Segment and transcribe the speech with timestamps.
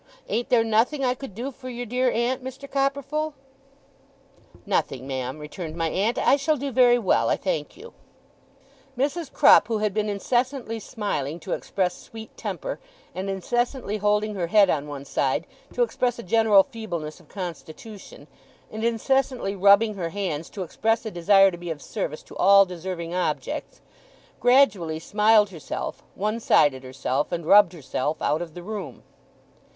[0.27, 2.67] Ain't there nothing I could do for your dear aunt, Mr.
[2.67, 3.33] Copperfull?'
[4.65, 6.17] 'Nothing, ma'am,' returned my aunt.
[6.17, 7.93] 'I shall do very well, I thank you.'
[8.97, 9.31] Mrs.
[9.31, 12.79] Crupp, who had been incessantly smiling to express sweet temper,
[13.13, 18.27] and incessantly holding her head on one side, to express a general feebleness of constitution,
[18.71, 22.65] and incessantly rubbing her hands, to express a desire to be of service to all
[22.65, 23.81] deserving objects,
[24.39, 29.03] gradually smiled herself, one sided herself, and rubbed herself, out of the room.